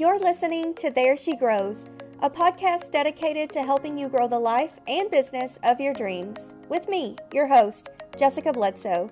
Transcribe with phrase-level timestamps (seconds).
[0.00, 1.84] You're listening to There She Grows,
[2.22, 6.38] a podcast dedicated to helping you grow the life and business of your dreams.
[6.70, 9.10] With me, your host, Jessica Bledsoe.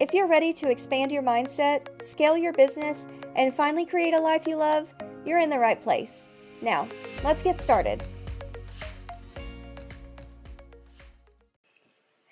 [0.00, 3.06] If you're ready to expand your mindset, scale your business,
[3.36, 4.88] and finally create a life you love,
[5.26, 6.28] you're in the right place.
[6.62, 6.88] Now,
[7.22, 8.02] let's get started.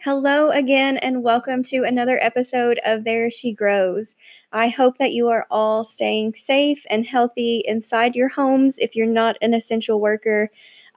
[0.03, 4.15] Hello again, and welcome to another episode of There She Grows.
[4.51, 9.07] I hope that you are all staying safe and healthy inside your homes if you're
[9.07, 10.49] not an essential worker.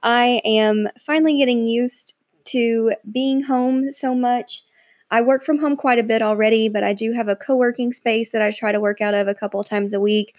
[0.02, 4.64] I am finally getting used to being home so much.
[5.10, 7.92] I work from home quite a bit already, but I do have a co working
[7.92, 10.34] space that I try to work out of a couple times a week.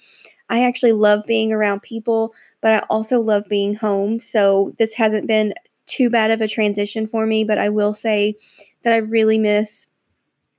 [0.49, 4.20] I actually love being around people, but I also love being home.
[4.20, 5.54] So this hasn't been
[5.85, 8.35] too bad of a transition for me, but I will say
[8.84, 9.88] that I really miss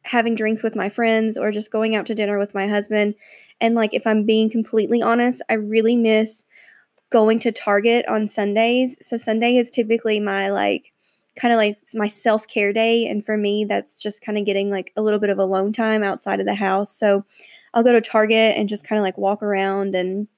[0.02, 3.14] having drinks with my friends or just going out to dinner with my husband.
[3.60, 6.46] And like, if I'm being completely honest, I really miss
[7.10, 8.96] going to Target on Sundays.
[9.00, 10.92] So, Sunday is typically my like,
[11.34, 13.06] kind of like my self care day.
[13.06, 16.02] And for me, that's just kind of getting like a little bit of alone time
[16.02, 16.96] outside of the house.
[16.96, 17.24] So,
[17.74, 20.28] I'll go to Target and just kind of like walk around and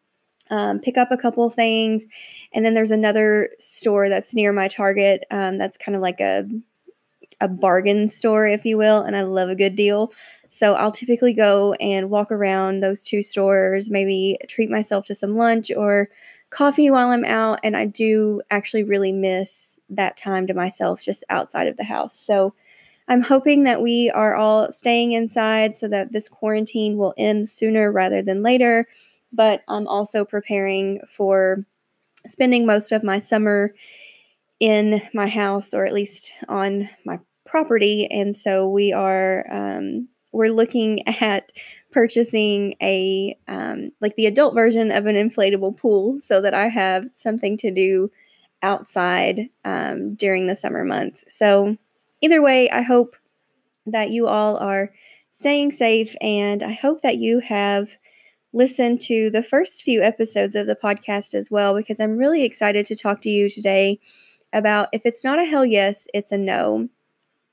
[0.50, 2.06] um, pick up a couple of things.
[2.52, 6.46] And then there's another store that's near my Target um, that's kind of like a
[7.41, 10.12] a bargain store, if you will, and I love a good deal.
[10.50, 15.36] So I'll typically go and walk around those two stores, maybe treat myself to some
[15.36, 16.08] lunch or
[16.50, 17.60] coffee while I'm out.
[17.62, 22.19] And I do actually really miss that time to myself just outside of the house.
[22.19, 22.54] So
[23.08, 27.92] I'm hoping that we are all staying inside so that this quarantine will end sooner
[27.92, 28.86] rather than later
[29.32, 31.64] but I'm also preparing for
[32.26, 33.74] spending most of my summer
[34.60, 38.06] in my house or at least on my property.
[38.10, 41.52] And so we are um, we're looking at
[41.90, 47.06] purchasing a um, like the adult version of an inflatable pool so that i have
[47.14, 48.10] something to do
[48.62, 51.24] outside um, during the summer months.
[51.28, 51.76] So
[52.20, 53.16] either way i hope
[53.86, 54.92] that you all are
[55.30, 57.91] staying safe and i hope that you have
[58.58, 62.84] listen to the first few episodes of the podcast as well, because I'm really excited
[62.86, 64.00] to talk to you today
[64.52, 66.88] about if it's not a hell yes, it's a no.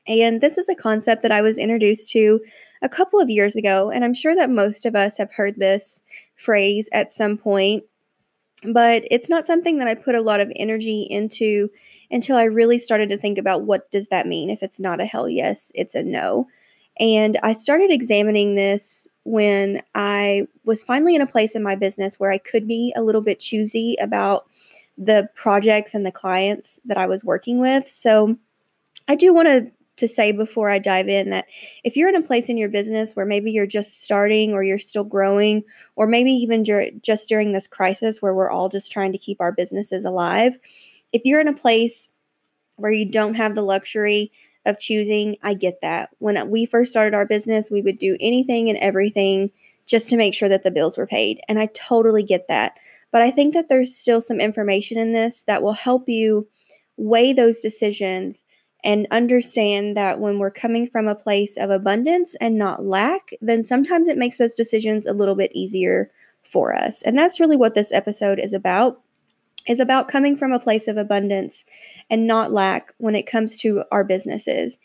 [0.07, 2.41] And this is a concept that I was introduced to
[2.81, 6.01] a couple of years ago, and I'm sure that most of us have heard this
[6.35, 7.83] phrase at some point.
[8.63, 11.69] But it's not something that I put a lot of energy into
[12.09, 15.05] until I really started to think about what does that mean if it's not a
[15.05, 16.47] hell yes, it's a no.
[16.99, 22.19] And I started examining this when I was finally in a place in my business
[22.19, 24.45] where I could be a little bit choosy about
[24.97, 27.91] the projects and the clients that I was working with.
[27.91, 28.37] So
[29.07, 31.45] I do want to to say before I dive in that
[31.85, 34.77] if you're in a place in your business where maybe you're just starting or you're
[34.77, 35.63] still growing
[35.95, 39.39] or maybe even dur- just during this crisis where we're all just trying to keep
[39.39, 40.57] our businesses alive,
[41.13, 42.09] if you're in a place
[42.75, 44.33] where you don't have the luxury
[44.65, 46.09] of choosing, I get that.
[46.19, 49.51] When we first started our business, we would do anything and everything
[49.85, 51.39] just to make sure that the bills were paid.
[51.47, 52.79] And I totally get that.
[53.11, 56.47] But I think that there's still some information in this that will help you
[56.97, 58.45] weigh those decisions
[58.83, 63.63] and understand that when we're coming from a place of abundance and not lack, then
[63.63, 66.11] sometimes it makes those decisions a little bit easier
[66.43, 67.01] for us.
[67.01, 69.01] And that's really what this episode is about
[69.67, 71.65] is about coming from a place of abundance
[72.09, 74.77] and not lack when it comes to our businesses.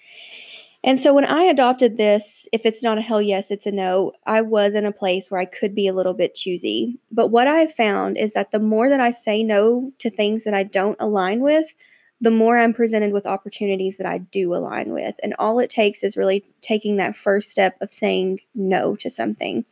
[0.83, 4.13] And so when I adopted this, if it's not a hell yes, it's a no,
[4.25, 6.99] I was in a place where I could be a little bit choosy.
[7.13, 10.55] But what I've found is that the more that I say no to things that
[10.55, 11.75] I don't align with,
[12.23, 15.17] the more I'm presented with opportunities that I do align with.
[15.23, 19.67] And all it takes is really taking that first step of saying no to something.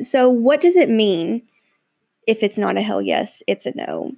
[0.00, 1.42] So, what does it mean
[2.26, 4.12] if it's not a hell yes, it's a no.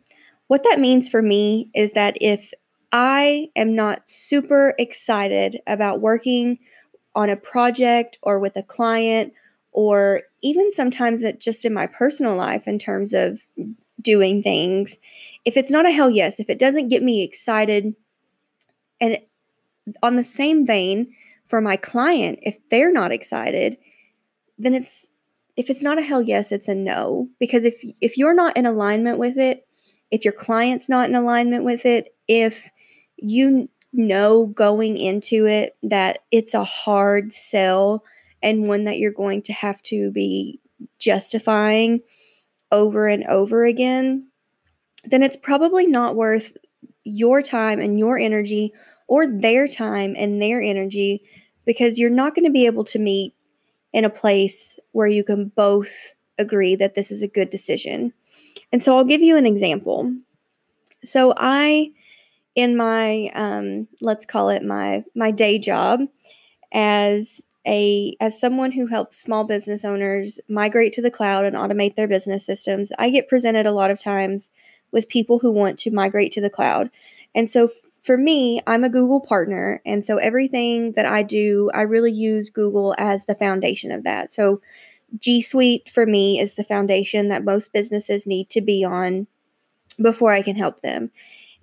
[0.46, 2.52] What that means for me is that if
[2.92, 6.58] I am not super excited about working
[7.14, 9.32] on a project or with a client,
[9.72, 13.40] or even sometimes just in my personal life in terms of
[14.00, 14.98] doing things,
[15.44, 17.94] if it's not a hell yes, if it doesn't get me excited,
[19.00, 19.18] and
[20.02, 21.12] on the same vein,
[21.46, 23.78] for my client, if they're not excited,
[24.58, 25.08] then it's
[25.56, 27.28] if it's not a hell yes, it's a no.
[27.40, 29.66] Because if if you're not in alignment with it,
[30.10, 32.68] if your client's not in alignment with it, if
[33.16, 38.04] you know going into it that it's a hard sell
[38.42, 40.60] and one that you're going to have to be
[40.98, 42.00] justifying
[42.70, 44.28] over and over again,
[45.04, 46.52] then it's probably not worth
[47.04, 48.72] your time and your energy
[49.08, 51.22] or their time and their energy
[51.64, 53.34] because you're not going to be able to meet
[53.96, 58.12] in a place where you can both agree that this is a good decision.
[58.70, 60.14] And so I'll give you an example.
[61.02, 61.92] So I
[62.54, 66.00] in my um, let's call it my my day job
[66.74, 71.94] as a as someone who helps small business owners migrate to the cloud and automate
[71.94, 74.50] their business systems i get presented a lot of times
[74.92, 76.90] with people who want to migrate to the cloud
[77.34, 77.68] and so
[78.06, 82.48] for me i'm a google partner and so everything that i do i really use
[82.50, 84.60] google as the foundation of that so
[85.18, 89.26] g suite for me is the foundation that most businesses need to be on
[90.00, 91.10] before i can help them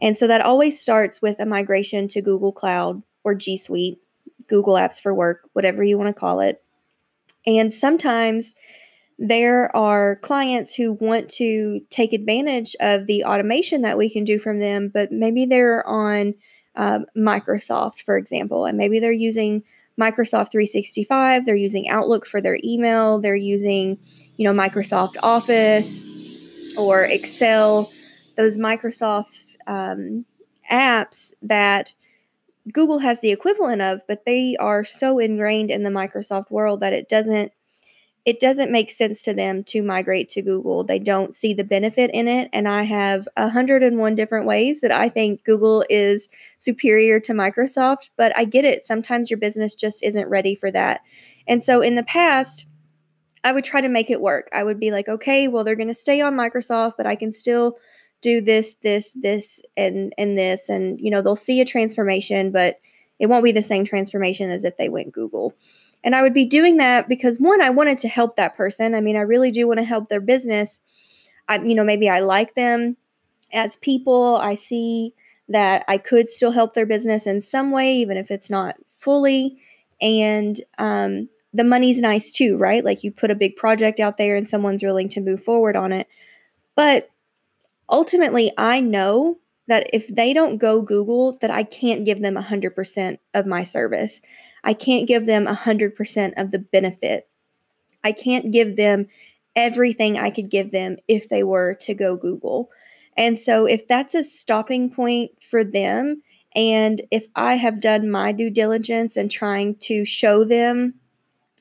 [0.03, 3.99] and so that always starts with a migration to Google Cloud or G Suite,
[4.47, 6.61] Google Apps for Work, whatever you want to call it.
[7.45, 8.53] And sometimes
[9.19, 14.39] there are clients who want to take advantage of the automation that we can do
[14.39, 16.33] from them, but maybe they're on
[16.75, 19.63] um, Microsoft, for example, and maybe they're using
[19.99, 23.99] Microsoft 365, they're using Outlook for their email, they're using,
[24.37, 26.01] you know, Microsoft Office
[26.75, 27.91] or Excel,
[28.35, 30.25] those Microsoft um,
[30.71, 31.93] apps that
[32.71, 36.93] Google has the equivalent of, but they are so ingrained in the Microsoft world that
[36.93, 37.51] it doesn't
[38.25, 40.83] it doesn't make sense to them to migrate to Google.
[40.83, 42.49] They don't see the benefit in it.
[42.53, 48.35] And I have 101 different ways that I think Google is superior to Microsoft, but
[48.37, 48.85] I get it.
[48.85, 51.01] Sometimes your business just isn't ready for that.
[51.47, 52.65] And so in the past,
[53.43, 54.47] I would try to make it work.
[54.53, 57.33] I would be like, okay, well, they're going to stay on Microsoft, but I can
[57.33, 57.77] still
[58.21, 62.79] do this, this, this, and and this, and you know they'll see a transformation, but
[63.19, 65.53] it won't be the same transformation as if they went Google.
[66.03, 68.93] And I would be doing that because one, I wanted to help that person.
[68.93, 70.81] I mean, I really do want to help their business.
[71.47, 72.97] I, you know, maybe I like them
[73.53, 74.37] as people.
[74.37, 75.13] I see
[75.47, 79.59] that I could still help their business in some way, even if it's not fully.
[80.01, 82.83] And um, the money's nice too, right?
[82.83, 85.91] Like you put a big project out there and someone's willing to move forward on
[85.91, 86.07] it.
[86.75, 87.09] But
[87.89, 93.17] ultimately I know that if they don't go Google, that I can't give them 100%
[93.33, 94.19] of my service.
[94.63, 97.27] I can't give them 100% of the benefit.
[98.03, 99.07] I can't give them
[99.55, 102.69] everything I could give them if they were to go Google.
[103.15, 106.23] And so, if that's a stopping point for them,
[106.55, 110.95] and if I have done my due diligence and trying to show them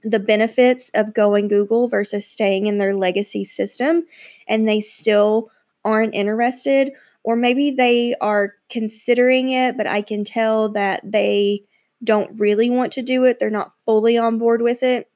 [0.05, 4.05] the benefits of going Google versus staying in their legacy system,
[4.49, 5.51] and they still
[5.85, 11.65] aren't interested, or maybe they are considering it, but I can tell that they
[12.03, 15.09] don't really want to do it, they're not fully on board with it,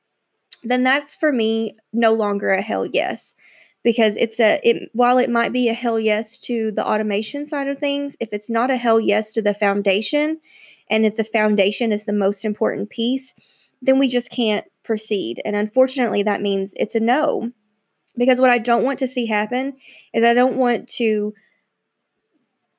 [0.62, 3.34] then that's for me no longer a hell yes.
[3.82, 7.68] Because it's a it while it might be a hell yes to the automation side
[7.68, 10.40] of things, if it's not a hell yes to the foundation,
[10.90, 13.32] and if the foundation is the most important piece,
[13.80, 15.40] then we just can't proceed.
[15.44, 17.52] And unfortunately, that means it's a no.
[18.16, 19.76] Because what I don't want to see happen
[20.12, 21.34] is I don't want to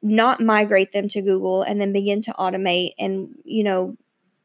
[0.01, 3.97] not migrate them to Google and then begin to automate and, you know,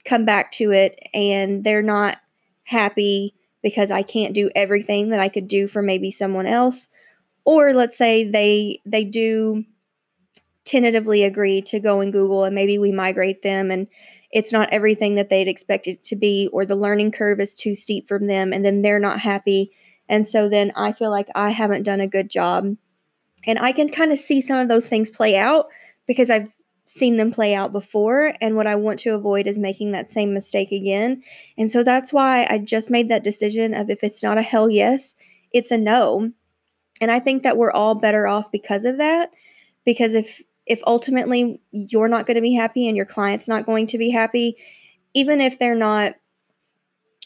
[0.04, 2.19] come back to it and they're not
[2.64, 6.88] happy because I can't do everything that I could do for maybe someone else
[7.44, 9.64] or let's say they they do
[10.64, 13.87] tentatively agree to go in Google and maybe we migrate them and
[14.31, 18.08] it's not everything that they'd expected to be or the learning curve is too steep
[18.08, 19.72] from them and then they're not happy
[20.08, 22.76] and so then I feel like I haven't done a good job.
[23.46, 25.66] And I can kind of see some of those things play out
[26.06, 26.52] because I've
[26.84, 28.34] seen them play out before.
[28.40, 31.22] And what I want to avoid is making that same mistake again.
[31.56, 34.68] And so that's why I just made that decision of if it's not a hell
[34.68, 35.14] yes,
[35.52, 36.32] it's a no.
[37.00, 39.30] And I think that we're all better off because of that.
[39.84, 43.87] Because if if ultimately you're not going to be happy and your client's not going
[43.88, 44.56] to be happy,
[45.12, 46.14] even if they're not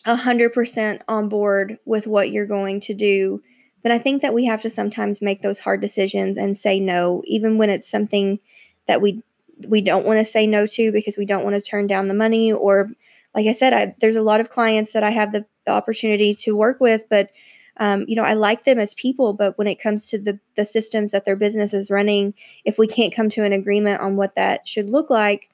[0.06, 3.42] 100% on board with what you're going to do,
[3.86, 7.22] then I think that we have to sometimes make those hard decisions and say no,
[7.24, 8.40] even when it's something
[8.88, 9.22] that we
[9.68, 12.14] we don't want to say no to because we don't want to turn down the
[12.14, 12.88] money or
[13.32, 16.34] like I said, I, there's a lot of clients that I have the, the opportunity
[16.34, 17.30] to work with, but
[17.76, 20.64] um, you know, I like them as people, but when it comes to the the
[20.64, 24.34] systems that their business is running, if we can't come to an agreement on what
[24.34, 25.48] that should look like,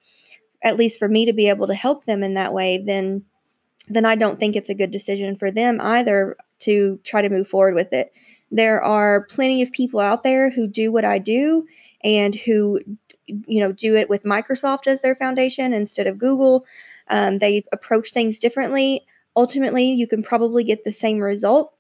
[0.63, 3.27] at least for me to be able to help them in that way, then
[3.89, 7.49] then I don't think it's a good decision for them either to try to move
[7.49, 8.13] forward with it.
[8.51, 11.67] There are plenty of people out there who do what I do
[12.05, 12.81] and who
[13.27, 16.67] you know do it with Microsoft as their foundation instead of Google.
[17.09, 19.07] Um, they approach things differently.
[19.37, 21.73] Ultimately, you can probably get the same result.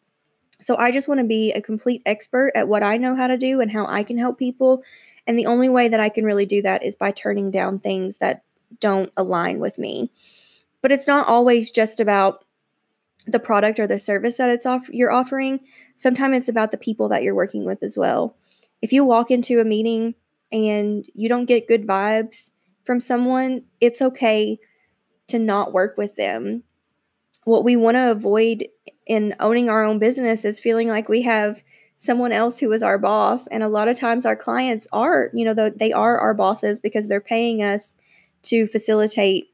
[0.60, 3.36] So I just want to be a complete expert at what I know how to
[3.36, 4.82] do and how I can help people.
[5.26, 8.18] And the only way that I can really do that is by turning down things
[8.18, 8.44] that
[8.80, 10.10] don't align with me.
[10.80, 12.44] But it's not always just about
[13.26, 15.60] the product or the service that it's off you're offering,
[15.96, 18.36] sometimes it's about the people that you're working with as well.
[18.80, 20.14] If you walk into a meeting
[20.50, 22.50] and you don't get good vibes
[22.84, 24.58] from someone, it's okay
[25.28, 26.64] to not work with them.
[27.44, 28.66] What we want to avoid
[29.06, 31.62] in owning our own business is feeling like we have
[31.96, 35.44] someone else who is our boss and a lot of times our clients are you
[35.44, 37.96] know they are our bosses because they're paying us
[38.42, 39.46] to facilitate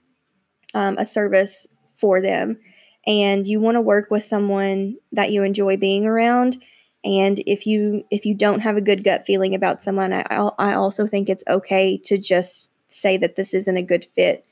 [0.72, 2.58] um, a service for them
[3.06, 6.62] and you want to work with someone that you enjoy being around.
[7.04, 10.22] And if you if you don't have a good gut feeling about someone i,
[10.58, 14.44] I also think it's okay to just say that this isn't a good fit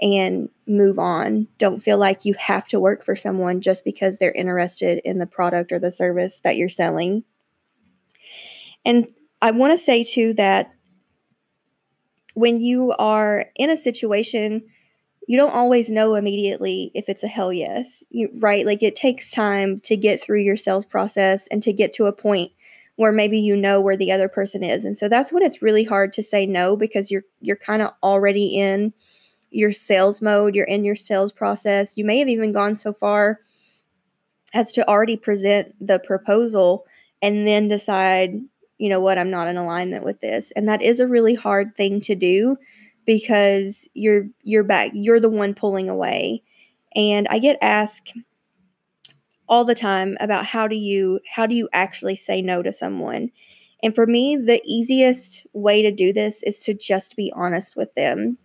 [0.00, 1.46] and move on.
[1.58, 5.26] Don't feel like you have to work for someone just because they're interested in the
[5.26, 7.24] product or the service that you're selling.
[8.84, 10.72] And I want to say too that
[12.34, 14.62] when you are in a situation,
[15.26, 18.66] you don't always know immediately if it's a hell yes, you, right?
[18.66, 22.12] Like it takes time to get through your sales process and to get to a
[22.12, 22.52] point
[22.96, 24.84] where maybe you know where the other person is.
[24.84, 27.92] And so that's when it's really hard to say no because you're you're kind of
[28.02, 28.92] already in
[29.50, 31.96] your sales mode, you're in your sales process.
[31.96, 33.40] You may have even gone so far
[34.52, 36.86] as to already present the proposal
[37.22, 38.40] and then decide
[38.78, 40.52] you know what, I'm not in alignment with this.
[40.56, 42.56] And that is a really hard thing to do
[43.10, 46.44] because you're you're back, you're the one pulling away.
[46.94, 48.14] And I get asked
[49.48, 53.32] all the time about how do you how do you actually say no to someone?
[53.82, 57.92] And for me, the easiest way to do this is to just be honest with
[57.96, 58.38] them.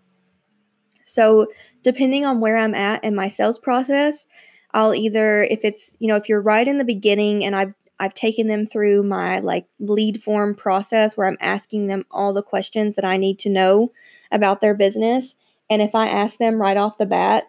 [1.04, 1.46] So,
[1.84, 4.26] depending on where I'm at in my sales process,
[4.72, 8.14] I'll either if it's, you know, if you're right in the beginning and I've I've
[8.14, 12.96] taken them through my like lead form process where I'm asking them all the questions
[12.96, 13.92] that I need to know
[14.32, 15.34] about their business.
[15.70, 17.46] And if I ask them right off the bat,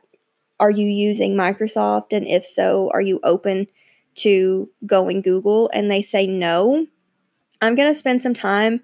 [0.58, 2.12] are you using Microsoft?
[2.12, 3.66] And if so, are you open
[4.16, 5.70] to going Google?
[5.74, 6.86] And they say no,
[7.60, 8.80] I'm going to spend some time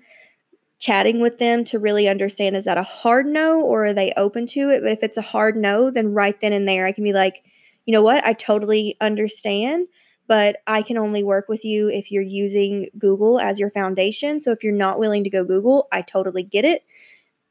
[0.79, 4.47] chatting with them to really understand is that a hard no or are they open
[4.47, 4.83] to it?
[4.83, 7.45] But if it's a hard no, then right then and there, I can be like,
[7.87, 8.27] you know what?
[8.27, 9.87] I totally understand
[10.33, 14.41] but I can only work with you if you're using Google as your foundation.
[14.41, 16.87] So if you're not willing to go Google, I totally get it.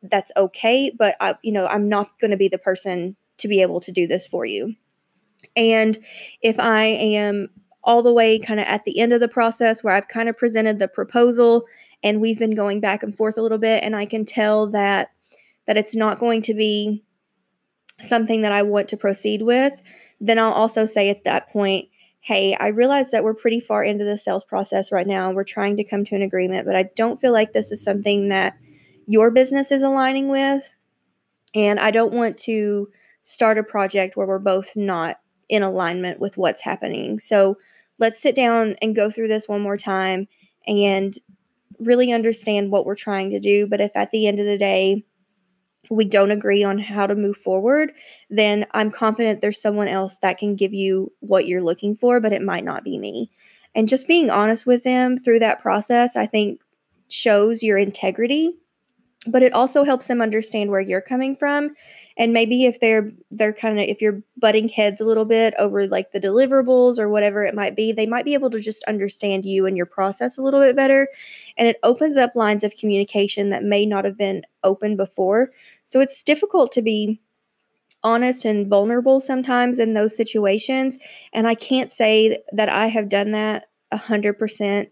[0.02, 3.62] That's okay, but I you know, I'm not going to be the person to be
[3.62, 4.74] able to do this for you.
[5.56, 5.96] And
[6.42, 7.52] if I am
[7.84, 10.36] all the way kind of at the end of the process where I've kind of
[10.36, 11.66] presented the proposal
[12.02, 15.12] and we've been going back and forth a little bit and I can tell that
[15.68, 17.04] that it's not going to be
[18.00, 19.80] something that I want to proceed with,
[20.20, 21.90] then I'll also say at that point,
[22.22, 25.32] hey, I realize that we're pretty far into the sales process right now.
[25.32, 28.30] We're trying to come to an agreement, but I don't feel like this is something
[28.30, 28.56] that
[29.08, 30.64] your business is aligning with.
[31.56, 32.90] And I don't want to
[33.24, 37.20] start a project where we're both not in alignment with what's happening.
[37.20, 37.58] So
[37.98, 40.28] let's sit down and go through this one more time
[40.68, 41.18] and
[41.80, 43.66] really understand what we're trying to do.
[43.66, 45.04] But if at the end of the day,
[45.90, 47.92] we don't agree on how to move forward,
[48.30, 52.34] then I'm confident there's someone else that can give you what you're looking for, but
[52.34, 53.32] it might not be me.
[53.74, 56.62] And just being honest with them through that process, I think
[57.08, 58.54] shows your integrity
[59.28, 61.76] but it also helps them understand where you're coming from.
[62.18, 65.88] And maybe if they're they're kind of if you're butting heads a little bit over
[65.88, 69.46] like the deliverables or whatever it might be they might be able to just understand
[69.46, 71.08] you and your process a little bit better.
[71.58, 75.52] And it opens up lines of communication that may not have been open before.
[75.86, 77.22] So it's difficult to be
[78.04, 80.98] honest and vulnerable sometimes in those situations.
[81.34, 84.90] And i can't say that i have done that 100%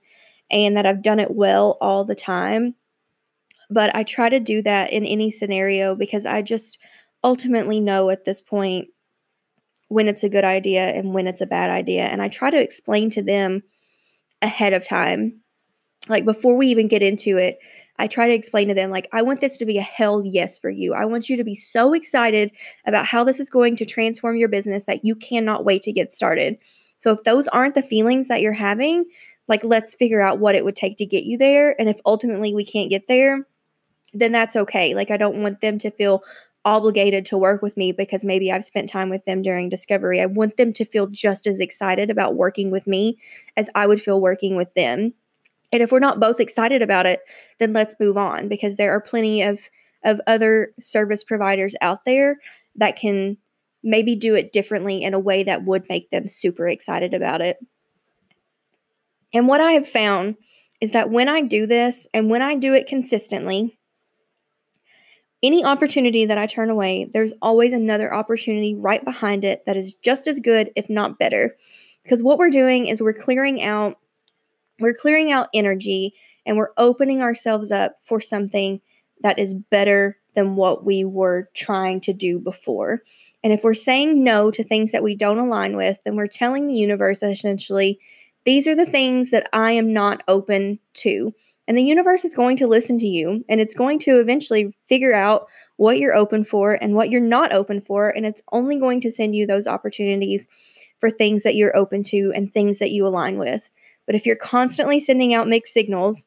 [0.52, 2.76] and that i've done it well all the time
[3.70, 6.80] but I try to do that in any scenario because I just
[7.24, 8.88] ultimately know at this point
[9.90, 12.04] when it's a good idea and when it's a bad idea.
[12.04, 13.64] And I try to explain to them
[14.42, 15.42] ahead of time.
[16.08, 17.60] Like before we even get into it,
[17.98, 20.58] I try to explain to them, like, I want this to be a hell yes
[20.58, 20.94] for you.
[20.94, 22.54] I want you to be so excited
[22.86, 26.14] about how this is going to transform your business that you cannot wait to get
[26.14, 26.58] started.
[26.96, 29.06] So if those aren't the feelings that you're having,
[29.50, 31.76] like, let's figure out what it would take to get you there.
[31.78, 33.46] And if ultimately we can't get there,
[34.14, 34.94] then that's okay.
[34.94, 36.24] Like, I don't want them to feel
[36.66, 40.20] obligated to work with me because maybe I've spent time with them during discovery.
[40.20, 43.18] I want them to feel just as excited about working with me
[43.56, 45.14] as I would feel working with them.
[45.72, 47.22] And if we're not both excited about it,
[47.60, 49.60] then let's move on because there are plenty of
[50.04, 52.38] of other service providers out there
[52.76, 53.38] that can
[53.84, 57.58] maybe do it differently in a way that would make them super excited about it.
[59.34, 60.36] And what I have found
[60.82, 63.79] is that when I do this and when I do it consistently,
[65.42, 69.94] any opportunity that I turn away, there's always another opportunity right behind it that is
[69.94, 71.56] just as good, if not better.
[72.04, 73.98] Because what we're doing is we're clearing out
[74.80, 76.14] we're clearing out energy
[76.46, 78.80] and we're opening ourselves up for something
[79.22, 83.02] that is better than what we were trying to do before.
[83.44, 86.68] And if we're saying no to things that we don't align with, then we're telling
[86.68, 88.00] the universe essentially,
[88.46, 91.34] these are the things that I am not open to.
[91.70, 95.14] And the universe is going to listen to you and it's going to eventually figure
[95.14, 95.46] out
[95.78, 98.10] what you're open for and what you're not open for.
[98.10, 100.48] And it's only going to send you those opportunities
[101.00, 103.70] for things that you're open to and things that you align with.
[104.08, 106.26] But if you're constantly sending out mixed signals,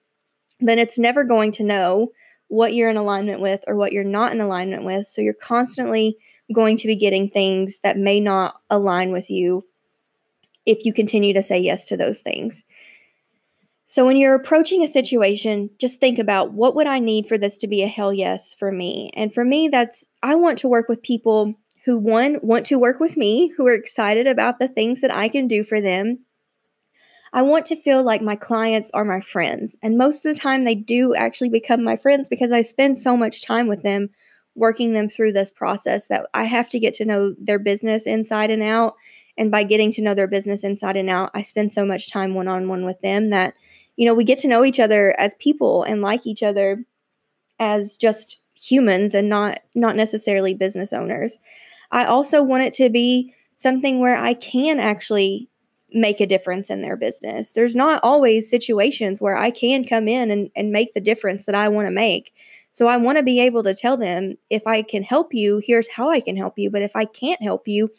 [0.60, 2.12] then it's never going to know
[2.46, 5.08] what you're in alignment with or what you're not in alignment with.
[5.08, 6.18] So you're constantly
[6.54, 9.66] going to be getting things that may not align with you
[10.66, 12.62] if you continue to say yes to those things.
[13.92, 17.58] So when you're approaching a situation, just think about what would I need for this
[17.58, 19.10] to be a hell yes for me?
[19.12, 23.00] And for me, that's I want to work with people who one want to work
[23.00, 26.20] with me, who are excited about the things that I can do for them.
[27.34, 29.76] I want to feel like my clients are my friends.
[29.82, 33.14] And most of the time they do actually become my friends because I spend so
[33.14, 34.08] much time with them
[34.54, 38.50] working them through this process that I have to get to know their business inside
[38.50, 38.94] and out.
[39.36, 42.34] And by getting to know their business inside and out, I spend so much time
[42.34, 43.54] one on one with them that
[43.96, 46.84] you know, we get to know each other as people and like each other
[47.58, 51.38] as just humans and not not necessarily business owners.
[51.90, 55.48] I also want it to be something where I can actually
[55.94, 57.50] make a difference in their business.
[57.50, 61.54] There's not always situations where I can come in and, and make the difference that
[61.54, 62.32] I want to make.
[62.72, 65.90] So I want to be able to tell them if I can help you, here's
[65.90, 66.70] how I can help you.
[66.70, 67.90] But if I can't help you,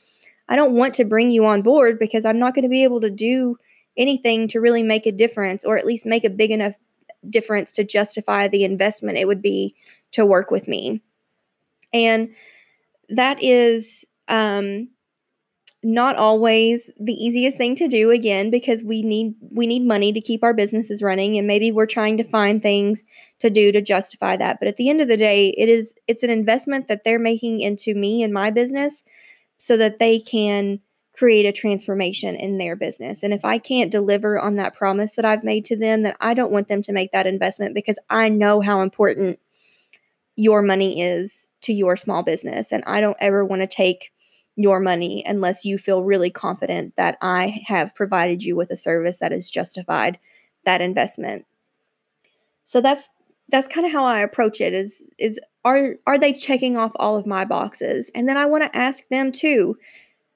[0.50, 3.00] I don't want to bring you on board because I'm not going to be able
[3.02, 3.58] to do
[3.98, 6.76] anything to really make a difference or at least make a big enough
[7.30, 9.76] difference to justify the investment it would be
[10.12, 11.02] to work with me.
[11.94, 12.34] And
[13.10, 14.90] that is um,
[15.84, 20.22] not always the easiest thing to do again because we need we need money to
[20.22, 23.04] keep our businesses running and maybe we're trying to find things
[23.40, 26.24] to do to justify that but at the end of the day it is it's
[26.24, 29.04] an investment that they're making into me and my business
[29.58, 30.80] so that they can
[31.14, 33.22] create a transformation in their business.
[33.22, 36.34] And if I can't deliver on that promise that I've made to them, then I
[36.34, 39.40] don't want them to make that investment because I know how important
[40.36, 42.72] your money is to your small business.
[42.72, 44.12] And I don't ever want to take
[44.56, 49.20] your money unless you feel really confident that I have provided you with a service
[49.20, 50.20] that has justified
[50.66, 51.46] that investment.
[52.66, 53.10] So that's
[53.50, 57.18] that's kind of how I approach it is is are are they checking off all
[57.18, 58.12] of my boxes?
[58.16, 59.78] And then I want to ask them too,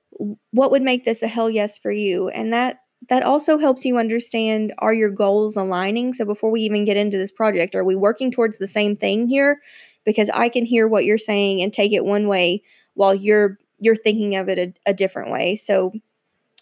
[0.10, 2.30] what would make this a hell yes for you?
[2.30, 6.14] And that that also helps you understand are your goals aligning?
[6.14, 9.28] So before we even get into this project, are we working towards the same thing
[9.28, 9.62] here?
[10.04, 12.64] Because I can hear what you're saying and take it one way
[12.96, 15.56] while you're you're thinking of it a, a different way.
[15.56, 15.94] So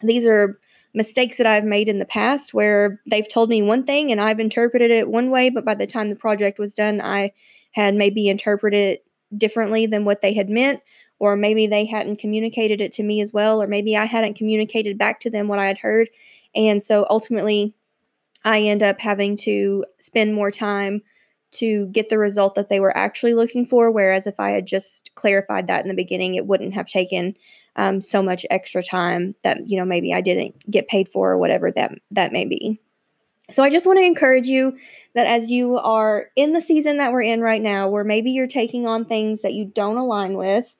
[0.01, 0.59] these are
[0.93, 4.39] mistakes that I've made in the past where they've told me one thing and I've
[4.39, 7.31] interpreted it one way, but by the time the project was done, I
[7.71, 9.05] had maybe interpreted it
[9.37, 10.81] differently than what they had meant
[11.25, 14.95] or maybe they hadn't communicated it to me as well, or maybe I hadn't communicated
[14.95, 16.07] back to them what I had heard.
[16.53, 17.73] And so ultimately,
[18.43, 21.01] I end up having to spend more time
[21.53, 23.91] to get the result that they were actually looking for.
[23.91, 27.35] Whereas if I had just clarified that in the beginning, it wouldn't have taken
[27.75, 31.39] um, so much extra time that you know maybe I didn't get paid for or
[31.39, 32.79] whatever that that may be.
[33.49, 34.77] So I just want to encourage you
[35.15, 38.47] that as you are in the season that we're in right now, where maybe you're
[38.47, 40.75] taking on things that you don't align with,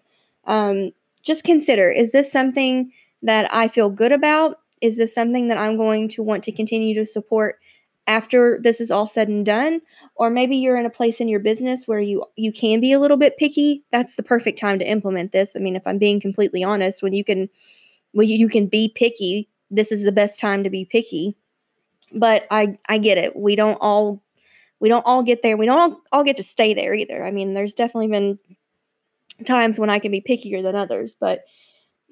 [0.46, 0.92] um,
[1.24, 4.60] just consider is this something that I feel good about?
[4.82, 7.60] Is this something that I'm going to want to continue to support
[8.08, 9.82] after this is all said and done?
[10.16, 13.00] Or maybe you're in a place in your business where you you can be a
[13.00, 13.84] little bit picky.
[13.92, 15.56] That's the perfect time to implement this.
[15.56, 17.50] I mean, if I'm being completely honest, when you can
[18.12, 21.36] when you, can be picky, this is the best time to be picky.
[22.14, 23.36] But I I get it.
[23.36, 24.24] We don't all
[24.80, 25.58] we don't all get there.
[25.58, 27.26] We don't all, all get to stay there either.
[27.26, 28.40] I mean, there's definitely been
[29.46, 31.44] times when I can be pickier than others, but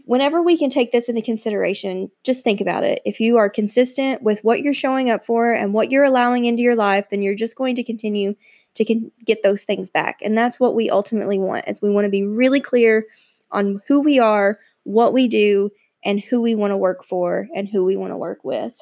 [0.05, 3.01] whenever we can take this into consideration, just think about it.
[3.05, 6.61] If you are consistent with what you're showing up for and what you're allowing into
[6.61, 8.35] your life, then you're just going to continue
[8.75, 10.19] to con- get those things back.
[10.21, 13.05] And that's what we ultimately want is we want to be really clear
[13.51, 15.69] on who we are, what we do,
[16.03, 18.73] and who we want to work for and who we want to work with.